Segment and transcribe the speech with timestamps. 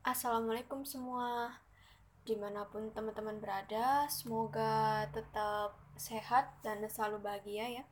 [0.00, 1.60] Assalamualaikum semua,
[2.24, 7.84] di mana pun teman-teman berada, semoga tetap sehat dan selalu bahagia ya.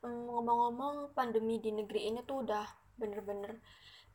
[0.00, 2.64] Ngomong-ngomong, pandemi di negeri ini tuh udah
[2.96, 3.60] bener-bener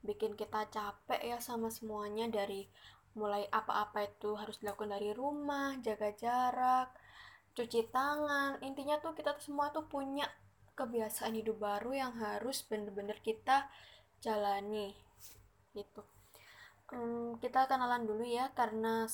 [0.02, 2.66] bikin kita capek ya sama semuanya dari
[3.14, 6.90] mulai apa-apa itu harus dilakukan dari rumah, jaga jarak,
[7.54, 8.58] cuci tangan.
[8.66, 10.26] Intinya tuh kita semua tuh punya
[10.74, 13.70] kebiasaan hidup baru yang harus bener-bener kita
[14.26, 14.98] jalani
[15.78, 16.02] gitu
[16.92, 19.08] hmm, kita kenalan dulu ya karena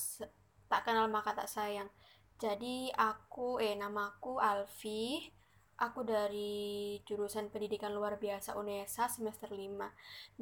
[0.68, 1.90] tak kenal maka tak sayang.
[2.38, 5.34] Jadi aku eh namaku Alfi.
[5.78, 9.78] Aku dari jurusan pendidikan luar biasa UNESA semester 5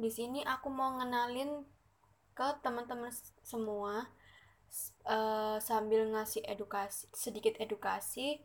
[0.00, 1.60] di sini aku mau ngenalin
[2.32, 3.12] ke teman-teman
[3.44, 4.08] semua
[5.04, 8.40] uh, sambil ngasih edukasi sedikit edukasi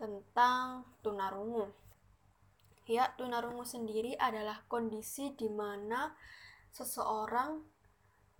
[0.00, 1.68] tentang tunarungu.
[2.88, 6.16] Ya tunarungu sendiri adalah kondisi di mana
[6.72, 7.60] seseorang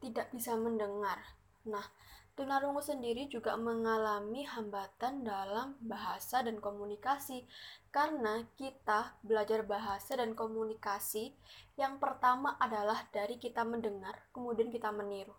[0.00, 1.20] tidak bisa mendengar.
[1.68, 1.84] Nah,
[2.34, 7.44] tunarungu sendiri juga mengalami hambatan dalam bahasa dan komunikasi
[7.92, 11.36] karena kita belajar bahasa dan komunikasi
[11.76, 15.36] yang pertama adalah dari kita mendengar, kemudian kita meniru.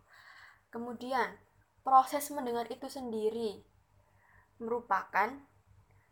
[0.70, 1.36] Kemudian,
[1.82, 3.66] proses mendengar itu sendiri
[4.62, 5.42] merupakan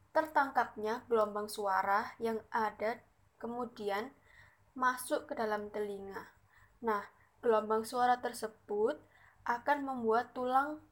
[0.09, 2.97] tertangkapnya gelombang suara yang ada
[3.37, 4.09] kemudian
[4.73, 6.33] masuk ke dalam telinga.
[6.81, 7.05] Nah,
[7.39, 8.99] gelombang suara tersebut
[9.47, 10.83] akan membuat tulang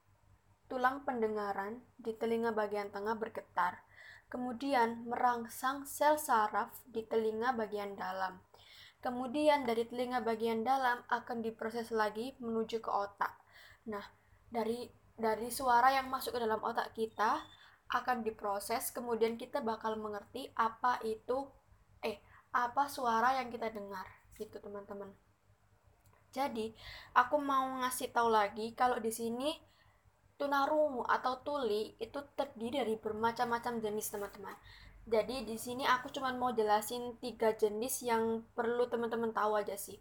[0.67, 3.79] tulang pendengaran di telinga bagian tengah bergetar,
[4.27, 8.43] kemudian merangsang sel saraf di telinga bagian dalam.
[8.99, 13.31] Kemudian dari telinga bagian dalam akan diproses lagi menuju ke otak.
[13.87, 14.03] Nah,
[14.51, 17.39] dari dari suara yang masuk ke dalam otak kita
[17.87, 21.47] akan diproses, kemudian kita bakal mengerti apa itu
[22.03, 22.19] eh
[22.51, 25.13] apa suara yang kita dengar gitu teman-teman.
[26.37, 26.69] Jadi,
[27.17, 29.57] aku mau ngasih tahu lagi kalau di sini
[30.37, 34.53] tunarungu atau tuli itu terdiri dari bermacam-macam jenis, teman-teman.
[35.07, 39.95] Jadi di sini aku cuma mau jelasin tiga jenis yang perlu teman-teman tahu aja sih.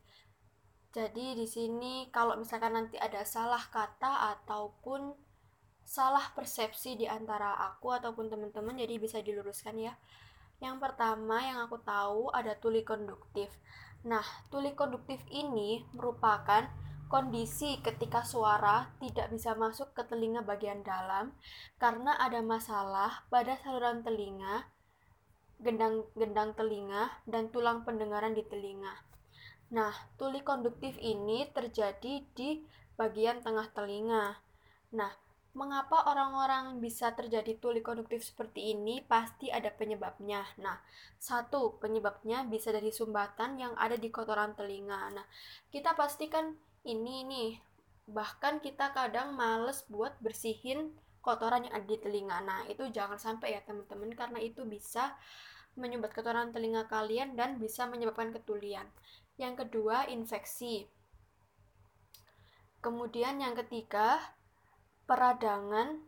[0.90, 5.14] Jadi di sini kalau misalkan nanti ada salah kata ataupun
[5.86, 9.94] salah persepsi di antara aku ataupun teman-teman jadi bisa diluruskan ya.
[10.58, 13.54] Yang pertama yang aku tahu ada tuli konduktif.
[14.06, 14.22] Nah,
[14.54, 16.70] tuli konduktif ini merupakan
[17.10, 21.34] kondisi ketika suara tidak bisa masuk ke telinga bagian dalam
[21.82, 24.70] karena ada masalah pada saluran telinga,
[25.58, 28.94] gendang-gendang telinga, dan tulang pendengaran di telinga.
[29.74, 32.62] Nah, tuli konduktif ini terjadi di
[32.94, 34.38] bagian tengah telinga.
[34.94, 35.10] Nah,
[35.56, 39.00] Mengapa orang-orang bisa terjadi tuli konduktif seperti ini?
[39.00, 40.44] Pasti ada penyebabnya.
[40.60, 40.76] Nah,
[41.16, 45.16] satu penyebabnya bisa dari sumbatan yang ada di kotoran telinga.
[45.16, 45.24] Nah,
[45.72, 46.52] kita pastikan
[46.84, 47.50] ini nih.
[48.04, 50.92] Bahkan kita kadang males buat bersihin
[51.24, 52.36] kotoran yang ada di telinga.
[52.44, 55.16] Nah, itu jangan sampai ya teman-teman karena itu bisa
[55.72, 58.84] menyumbat kotoran telinga kalian dan bisa menyebabkan ketulian.
[59.40, 60.84] Yang kedua, infeksi.
[62.84, 64.20] Kemudian yang ketiga,
[65.06, 66.02] peradangan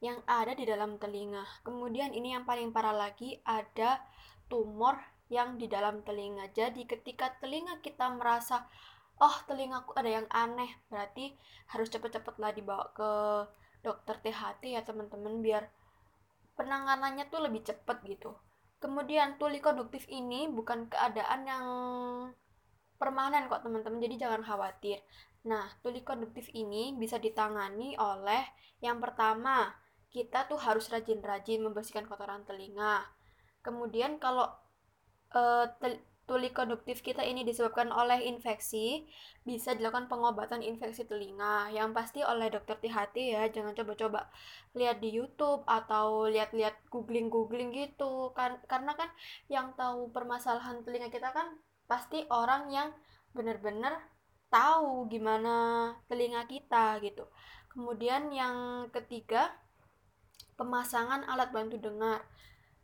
[0.00, 1.44] yang ada di dalam telinga.
[1.66, 4.00] Kemudian ini yang paling parah lagi ada
[4.48, 4.96] tumor
[5.28, 6.48] yang di dalam telinga.
[6.50, 8.66] Jadi ketika telinga kita merasa
[9.20, 11.36] oh telingaku ada yang aneh, berarti
[11.70, 13.10] harus cepet-cepetlah dibawa ke
[13.84, 15.68] dokter THT ya teman-teman biar
[16.56, 18.32] penanganannya tuh lebih cepet gitu.
[18.80, 21.66] Kemudian tuli konduktif ini bukan keadaan yang
[23.20, 24.96] permanen kok teman-teman, jadi jangan khawatir.
[25.44, 28.40] Nah, tuli konduktif ini bisa ditangani oleh
[28.80, 29.76] yang pertama,
[30.08, 33.04] kita tuh harus rajin-rajin membersihkan kotoran telinga.
[33.60, 34.48] Kemudian kalau
[35.36, 35.68] uh,
[36.24, 39.04] tuli konduktif kita ini disebabkan oleh infeksi,
[39.44, 41.68] bisa dilakukan pengobatan infeksi telinga.
[41.76, 44.32] Yang pasti oleh dokter THT ya, jangan coba-coba
[44.72, 48.32] lihat di YouTube atau lihat-lihat googling-googling gitu.
[48.32, 49.12] Kan karena kan
[49.52, 51.60] yang tahu permasalahan telinga kita kan
[51.90, 52.94] pasti orang yang
[53.34, 53.98] benar-benar
[54.46, 57.26] tahu gimana telinga kita gitu.
[57.70, 59.50] Kemudian yang ketiga,
[60.54, 62.22] pemasangan alat bantu dengar.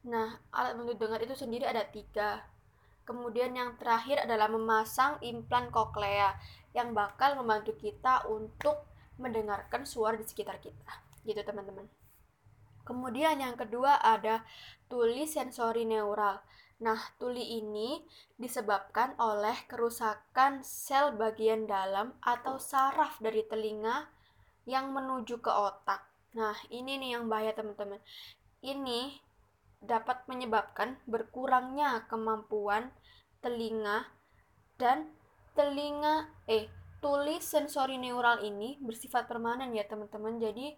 [0.06, 2.43] Nah, alat bantu dengar itu sendiri ada tiga.
[3.06, 6.35] Kemudian yang terakhir adalah memasang implan koklea
[6.75, 8.82] yang bakal membantu kita untuk
[9.23, 11.02] mendengarkan suara di sekitar kita.
[11.23, 11.87] Gitu teman-teman.
[12.87, 14.47] Kemudian yang kedua ada
[14.87, 16.38] tuli sensori neural.
[16.76, 18.05] Nah, tuli ini
[18.37, 24.12] disebabkan oleh kerusakan sel bagian dalam atau saraf dari telinga
[24.69, 26.05] yang menuju ke otak.
[26.37, 27.96] Nah, ini nih yang bahaya teman-teman.
[28.61, 29.17] Ini
[29.81, 32.93] dapat menyebabkan berkurangnya kemampuan
[33.40, 34.05] telinga
[34.76, 35.08] dan
[35.56, 36.69] telinga eh
[37.00, 40.75] tulis sensori neural ini bersifat permanen ya teman-teman jadi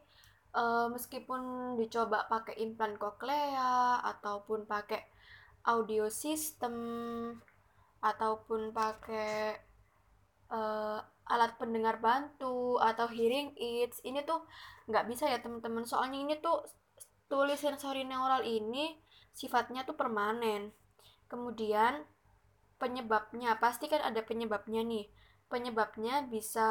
[0.55, 5.03] uh, meskipun dicoba pakai implan koklea ataupun pakai
[5.67, 6.75] audio system
[7.99, 9.59] ataupun pakai
[10.53, 14.47] uh, alat pendengar bantu atau hearing aids ini tuh
[14.89, 15.85] nggak bisa ya teman-teman.
[15.85, 16.65] Soalnya ini tuh
[17.29, 18.97] tulis sensori neural ini
[19.37, 20.73] sifatnya tuh permanen.
[21.29, 22.09] Kemudian
[22.81, 25.07] penyebabnya pasti kan ada penyebabnya nih.
[25.53, 26.69] Penyebabnya bisa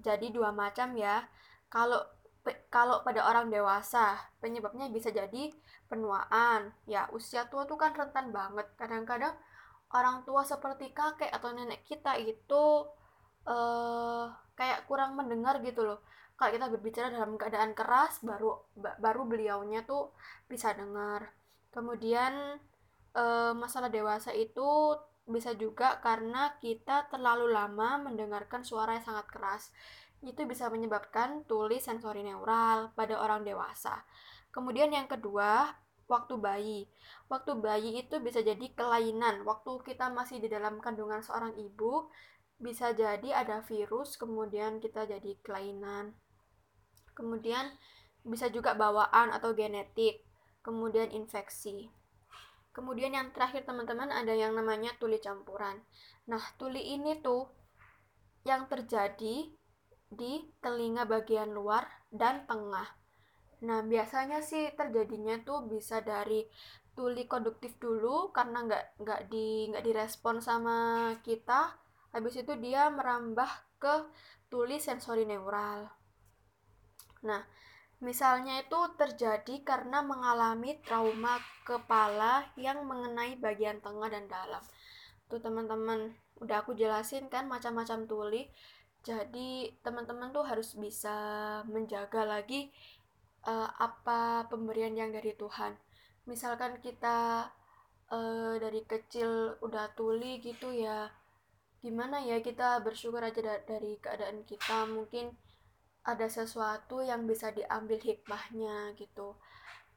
[0.00, 1.28] jadi dua macam ya.
[1.68, 2.00] Kalau
[2.70, 5.50] kalau pada orang dewasa, penyebabnya bisa jadi
[5.90, 6.70] penuaan.
[6.86, 8.66] Ya, usia tua tuh kan rentan banget.
[8.78, 9.34] Kadang-kadang
[9.94, 12.86] orang tua seperti kakek atau nenek kita itu
[13.46, 14.26] uh,
[14.58, 16.02] kayak kurang mendengar gitu loh.
[16.36, 20.12] Kalau kita berbicara dalam keadaan keras, baru baru beliaunya tuh
[20.44, 21.32] bisa dengar.
[21.72, 22.60] Kemudian
[23.16, 24.96] uh, masalah dewasa itu
[25.26, 29.72] bisa juga karena kita terlalu lama mendengarkan suara yang sangat keras.
[30.24, 34.04] Itu bisa menyebabkan tuli sensori neural pada orang dewasa.
[34.54, 35.76] Kemudian yang kedua,
[36.08, 36.80] waktu bayi.
[37.28, 39.42] Waktu bayi itu bisa jadi kelainan.
[39.44, 42.08] Waktu kita masih di dalam kandungan seorang ibu,
[42.56, 46.16] bisa jadi ada virus, kemudian kita jadi kelainan.
[47.12, 47.76] Kemudian
[48.24, 50.24] bisa juga bawaan atau genetik,
[50.64, 51.92] kemudian infeksi.
[52.72, 55.80] Kemudian yang terakhir teman-teman ada yang namanya tuli campuran.
[56.28, 57.48] Nah, tuli ini tuh
[58.44, 59.48] yang terjadi
[60.10, 62.86] di telinga bagian luar dan tengah.
[63.66, 66.44] Nah, biasanya sih terjadinya tuh bisa dari
[66.96, 71.74] tuli konduktif dulu karena nggak nggak di nggak direspon sama kita.
[72.14, 74.08] Habis itu dia merambah ke
[74.48, 75.90] tuli sensori neural.
[77.26, 77.42] Nah,
[78.04, 84.60] Misalnya itu terjadi karena mengalami trauma kepala yang mengenai bagian tengah dan dalam.
[85.32, 86.12] Tuh teman-teman,
[86.44, 88.52] udah aku jelasin kan macam-macam tuli.
[89.06, 91.14] Jadi teman-teman tuh harus bisa
[91.70, 92.74] menjaga lagi
[93.46, 95.78] uh, apa pemberian yang dari Tuhan.
[96.26, 97.46] Misalkan kita
[98.10, 101.06] uh, dari kecil udah tuli gitu ya,
[101.86, 104.90] gimana ya kita bersyukur aja dari keadaan kita.
[104.90, 105.30] Mungkin
[106.02, 109.38] ada sesuatu yang bisa diambil hikmahnya gitu.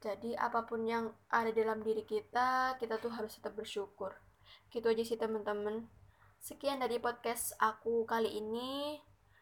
[0.05, 4.13] Jadi apa pun yang ada dalam diri kita kita tuh harus tetap bersyukur.
[4.69, 5.89] Gitu aja sih teman-teman
[6.39, 8.99] sekian dari podcast aku kali ini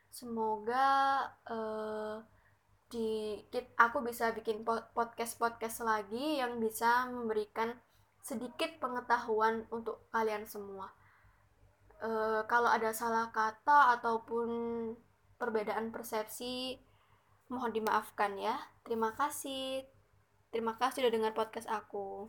[0.09, 2.21] semoga uh,
[2.88, 3.41] di
[3.77, 7.75] aku bisa bikin podcast podcast lagi yang bisa memberikan
[8.23, 10.91] sedikit pengetahuan untuk kalian semua
[12.01, 14.49] uh, kalau ada salah kata ataupun
[15.38, 16.81] perbedaan persepsi
[17.47, 18.57] mohon dimaafkan ya.
[18.83, 19.85] Terima kasih.
[20.51, 22.27] Terima kasih sudah dengar podcast aku.